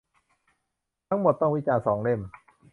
[1.07, 2.21] ทั้งหมดต้องวิจารณ์สองเล่ม